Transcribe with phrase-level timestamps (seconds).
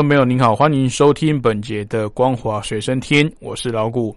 [0.00, 4.16] 众朋友您好，欢迎收听本节的《光华随身听》，我是老谷。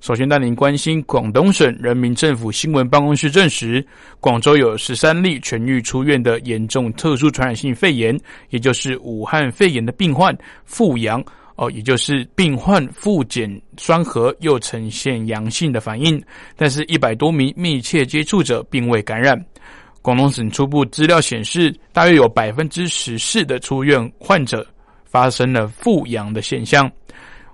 [0.00, 3.84] 首先带您关心广东省人民政府新闻办公室证实，
[4.20, 8.16] 广州有十三例痊愈出院的严重特殊传染性肺炎，
[8.50, 10.32] 也就是武汉肺炎的病患
[10.64, 11.20] 复阳
[11.56, 16.22] 哦，也就是病患复检双核又呈现阳性的反应，
[16.54, 19.36] 但是一百多名密切接触者并未感染。
[20.00, 24.64] 广东省初步资料显示，大约有百分之十四的出院患者。
[25.14, 26.90] 发生了复阳的现象，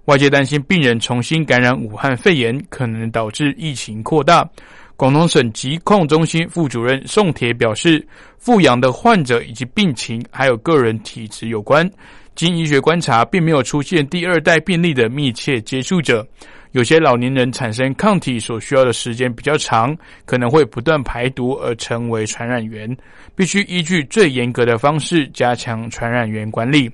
[0.06, 4.48] 外界担心病人重新感染武汉肺炎，可能导致疫情扩大。
[4.96, 8.02] 广东省疾控中心副主任宋铁表示，
[8.38, 11.87] 复阳的患者以及病情还有个人体质有关。
[12.35, 16.26] 经医学观察，并没有出现第二代病例的密切接触者。
[16.73, 22.96] 有些老年人产生抗体所需要的时间比较长，可能会不断排毒而成为传染源，
[23.37, 26.90] 必须依据最严格的方式加强传染源管理。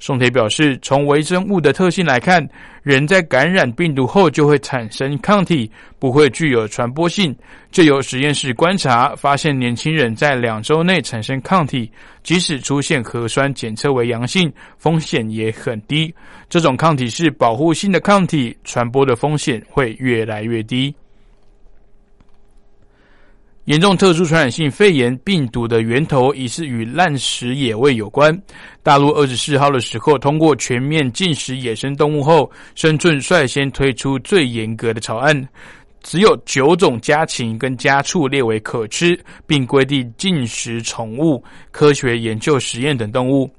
[0.00, 2.46] 宋铁表示，从微生物的特性来看，
[2.82, 7.34] 人在感染病毒后就会产生抗体，不会具有传播性。
[7.72, 11.90] 就由实验室观察，发现年轻人在两周内产生抗体，
[12.22, 16.14] 即使出现核酸检测为阳性，风险也很低。
[16.48, 20.94] 这种抗体是保护性的抗体，传播的风险会越来越低。
[23.68, 28.34] 严重特殊传染性肺炎病毒的源头疑似与滥食野味有关。
[28.82, 35.46] 大陆二十四号的时候，通过全面禁食野生动物后，深圳率先推出最严格的草案，
[36.02, 43.50] 只有九种家禽跟家畜列为可吃，并规定禁食宠物、科学研究实验等动物。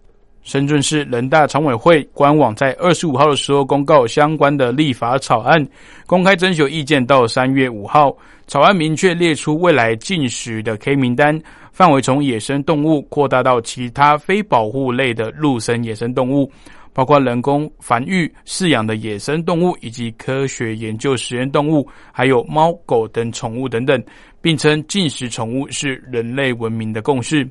[0.49, 5.63] 深圳市人大常委会官网在二十五号的时候公告相关的立法草案，
[6.07, 8.11] 公开征求意见到三月五号。
[8.47, 11.39] 草案明确列出未来禁食的 K 名单，
[11.71, 16.51] 范围从野生动物扩大到其他非保护类的陆生野生动物，
[16.93, 24.03] 包括人工繁育饲养的野生动物以及科学研究实验动物，还有猫狗等宠物等等，
[24.41, 27.47] 并称禁食宠物是人类文明的共识。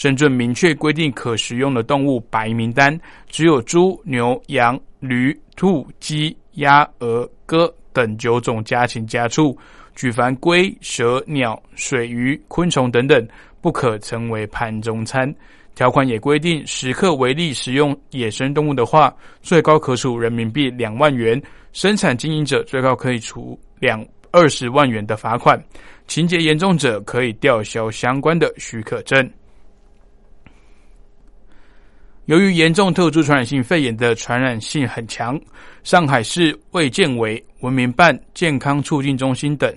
[0.00, 9.54] 深圳明确规定可食用的动物白名单，只有猪、牛、羊、驴、兔、鸡、鸭、鹅、鸽等九种家禽家畜。
[9.94, 13.28] 举凡龟、蛇、鸟、水鱼、昆虫等等，
[13.60, 15.30] 不可成为盘中餐。
[15.74, 21.38] 条款也规定，食客违例食用野生动物的话，最高可处人民币两万元；
[21.74, 25.62] 生产经营者最高可以处两二十万元的罚款。
[26.06, 29.30] 情节严重者，可以吊销相关的许可证。
[32.30, 35.36] 由于严重特殊传染性肺炎的传染性很强，
[35.82, 39.74] 上海市卫健委、文明办、健康促进中心等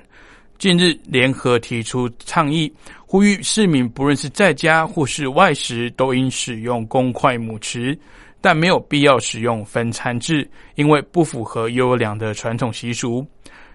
[0.60, 2.72] 近日联合提出倡议，
[3.08, 7.98] 呼吁市民不论是在家或是外食，都应使用公筷母匙，
[8.40, 13.26] 但没有必要使用分餐制，因为不符合优良的传统习俗。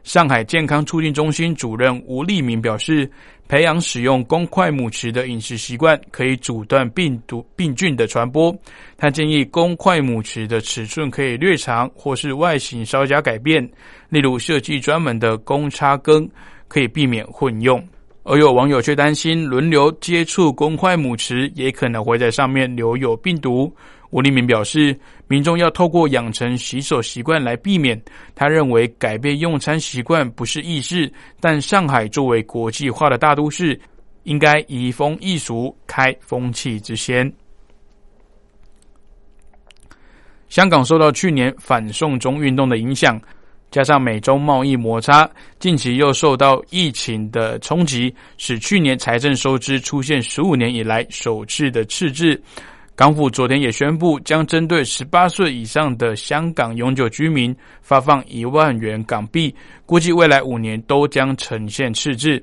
[0.04, 3.10] 上海健康促进中心主任吴立明表示。
[3.48, 8.54] 培养使用公筷母匙的饮食习惯，可以阻断病毒病菌的传播。
[8.98, 13.66] 他建议公筷母匙的尺寸可以略长，或是外形稍加改变，
[14.10, 16.28] 例如设计专门的公叉羹，
[16.68, 17.82] 可以避免混用。
[18.30, 23.74] 而有网友却担心，轮流接触公筷母匙，也可能会在上面留有病毒。
[24.10, 24.94] 吴立明表示，
[25.28, 27.98] 民众要透过养成洗手习惯来避免。
[28.34, 33.80] 他认为改变用餐习惯不是易事，但上海作为国际化的大都市，
[34.24, 37.32] 应该移风易俗，开风气之先。
[40.50, 43.18] 香港受到去年反送中运动的影响，
[43.70, 45.28] 加上美中贸易摩擦，
[45.58, 52.40] 近期又受到疫情的冲击，使去年财政收支出现十五年以来首次的赤字。
[52.96, 59.54] 港府昨天也宣布，将针对十八岁以上的香港永久居民发放一万元港币，
[59.86, 62.42] 估计未来五年都将呈现赤字。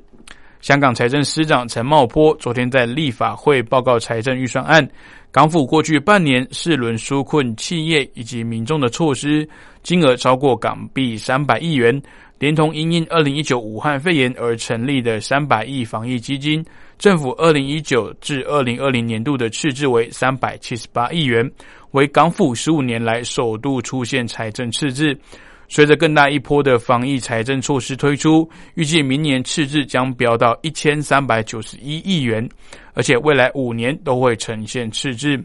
[0.66, 4.90] 香港财政司长陈茂波昨天在立法会报告财政预算案，
[5.32, 9.48] 港府过去半年四轮纾困企业以及民众的措施，
[9.84, 12.02] 金额超过港币三百亿元。
[12.40, 16.66] 连同因应二零一九武汉肺炎而成立的三百亿防疫基金，
[16.98, 21.50] 政府二零一九至二零二零年度的赤字为三百七十八亿元，
[21.92, 25.16] 为港府十五年来首度出现财政赤字。
[25.68, 32.48] 随着更大一波的防疫财政措施推出，预计明年赤字将飙到一千三百九十一亿元，
[32.94, 35.38] 而且未来五年都会呈现赤字。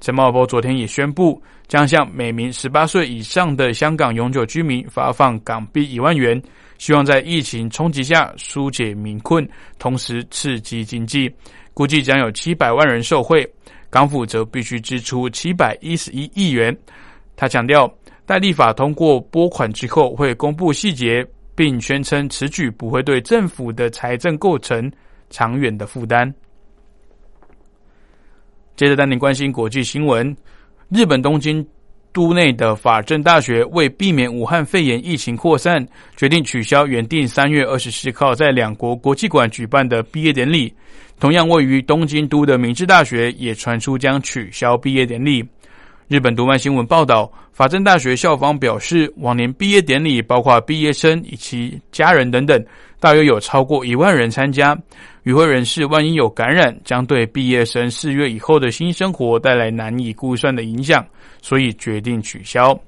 [0.00, 6.42] 陈茂波昨天也宣布，将向每名十八岁以上的香港永久居民发放港币一万元，
[6.76, 9.48] 希望在疫情冲击下纾解民困，
[9.78, 11.32] 同时刺激经济。
[11.72, 13.48] 估计将有七百万人受惠，
[13.88, 16.76] 港府则必须支出七百一十一亿元。
[17.36, 17.90] 他强调，
[18.24, 24.90] 待立法通过拨款之后，会公布细节，并宣称此举不会对政府的财政构成
[25.28, 26.32] 长远的负担。
[28.76, 30.34] 接着带您关心国际新闻，
[30.88, 31.64] 日本东京
[32.12, 35.86] 都内的法政大学为避免武汉肺炎疫情扩散，
[36.16, 40.74] 决定取消原定三月二十四号在两国国际馆举办的毕业典礼。
[41.20, 45.44] 同样位于东京都的明治大学也传出将取消毕业典礼。
[46.12, 52.62] 日本读卖新闻报道，法政大学校方表示，往年毕业典礼包括毕业生以及家人等等，
[53.00, 54.78] 大约有超过一万人参加。
[55.22, 61.02] 与会人士万一有感染，将对毕业生四月以后的新生活带来难以估算的影响，
[61.40, 62.78] 所以决定取消。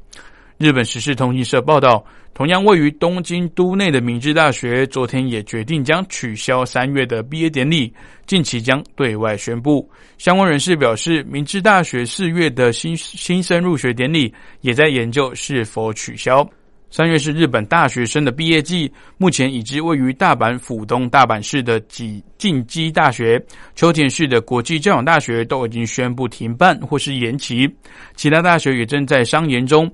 [0.56, 7.92] 日本时事通讯社报道，同样位于东京都内的明治大学昨天也决定将取消三月的毕业典礼，
[8.24, 9.88] 近期将对外宣布。
[10.16, 16.48] 相关人士表示，明治大学四月的新新生入学典礼也在研究是否取消。
[16.88, 27.68] 三月是日本大学生的毕业季，目前已知位于大阪府东大阪市的几近畿大学、秋田市的国际教养大学都已经宣布停办或是延期，
[28.14, 29.90] 其他大学也正在商研中。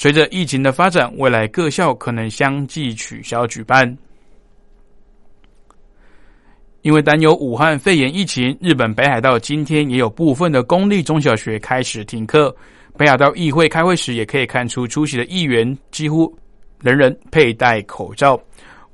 [0.00, 3.98] 随着疫情的发展，未来各校可能相继取消举办。
[6.80, 12.56] 因为担忧武汉肺炎疫情，日本北海道今天也有部分的公立中小学开始停课。
[12.96, 16.34] 北海道议会开会时，也可以看出出席的议员几乎
[16.80, 18.40] 人人佩戴口罩。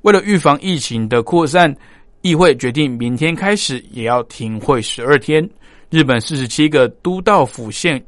[0.01, 1.73] 为了预防疫情的扩散，
[2.21, 5.49] 议会决定明天开始也要停会十二天。
[5.89, 8.03] 日本四十七个都道府县，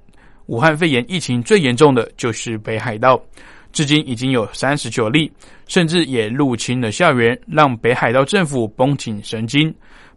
[0.50, 3.22] 武汉肺炎疫情最严重的就是北海道，
[3.72, 5.32] 至今已经有三十九例，
[5.68, 9.72] 甚至也入侵了校园，让北海道政府绷紧神经。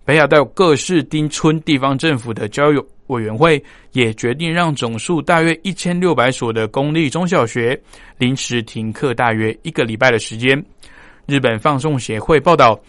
[0.06, 2.84] 北海道各市町村地方政府的交友。
[3.08, 3.62] 委员会
[3.92, 7.78] 也决定让总数大约一千六百所的公立中小学
[8.16, 10.64] 临时停课大约一个礼拜的时间。
[11.26, 12.80] 日本放送协会报道，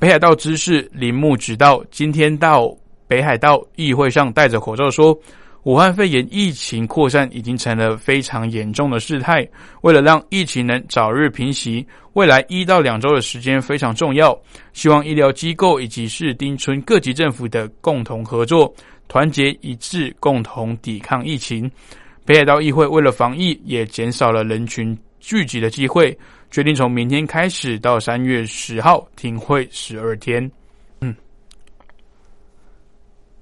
[0.00, 2.74] 北海道知事铃木直道今天到
[3.06, 5.16] 北海道议会上戴着口罩说，
[5.64, 9.46] 武汉肺炎疫情扩散已经成了非常严重的事态。
[9.82, 14.38] 为了让疫情能早日平息，未来一到两周的时间非常重要。
[14.72, 18.72] 希望医疗机构以及市町村各级政府的共同合作。
[19.08, 21.70] 团结一致，共同抵抗疫情。
[22.26, 26.16] 北海道议会为了防疫，也减少了人群聚集的机会，
[26.50, 30.50] 决定从明天开始到三月十号停会十二天。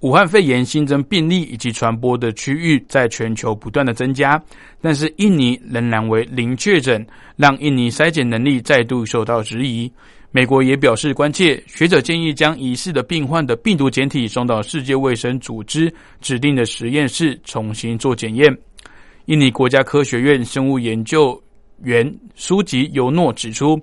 [0.06, 4.40] 武汉肺炎新增病例以及传播的区域在全球不断的增加，
[4.80, 7.04] 但是印尼仍然为零确诊，
[7.34, 9.92] 让印尼筛检能力再度受到质疑。
[10.30, 18.56] 美国也表示关切，学者建议将疑似的病患的病毒检体送到世界卫生组织指定的实验室重新做检验。
[19.24, 21.42] 印尼国家科学院生物研究
[21.82, 23.76] 员苏吉尤诺指出，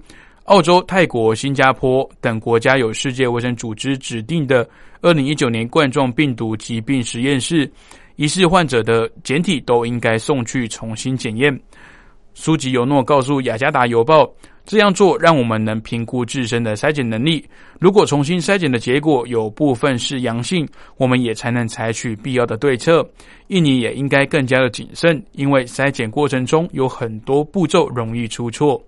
[0.45, 4.67] 澳洲、泰国、新加坡等国家有世界卫生组织指定的
[5.01, 7.71] 二零一九年冠状病毒疾病实验室，
[8.17, 11.57] 疑似患者的检体都应该送去重新检验。
[12.33, 14.29] 苏吉尤诺告诉雅加达邮报。
[14.65, 17.45] 这样做让我们能评估自身的筛检能力。
[17.81, 23.05] 如果重新筛检的结果有部分是阳性，我们也才能采取必要的对策。
[23.47, 28.81] 印尼也应该更加的谨慎，因为筛检过程中有很多步骤容易出错。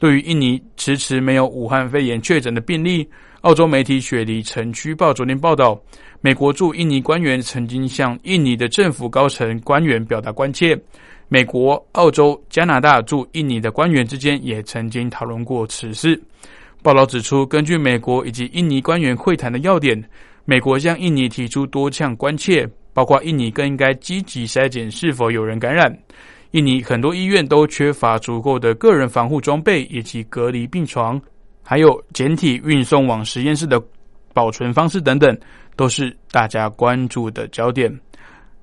[0.00, 3.06] 对于印尼迟迟没有武汉肺炎确诊的病例，
[3.42, 5.78] 澳洲媒体《雪梨城区报》昨天报道，
[6.22, 10.74] 美国驻印尼官员曾经向印尼的政府高层官员表达关切。
[11.28, 16.18] 美国、澳洲、加拿大驻印尼的官员之间也曾经讨论过此事。
[16.82, 20.02] 报道指出，根据美国以及印尼官员会谈的要点，
[20.46, 25.94] 美国向印尼提出多项关切，包括印尼更应该积极筛检是否有人感染。
[26.52, 31.20] 印尼很多医院都缺乏足够的个人防护装备以及隔离病床，
[31.62, 33.80] 还有简体运送往实验室的
[34.32, 35.38] 保存方式等等，
[35.76, 37.96] 都是大家关注的焦点。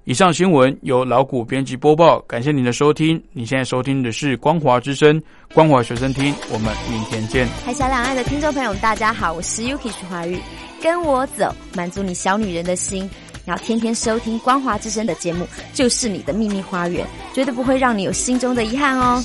[0.03, 3.22] 以上新闻由老谷编辑播报，感谢您的收听。
[3.32, 5.22] 你现在收听的是光华之声，
[5.53, 7.48] 光华学生听，我们明天见。
[7.65, 10.38] 海峡两岸的听众朋友们，大家好，我是 Yuki 徐华玉，
[10.82, 13.10] 跟我走，满足你小女人的心。
[13.47, 19.23] 要天天收听光华之声的节目，就是你的秘密花园，绝对不会让你有心中的遗憾哦。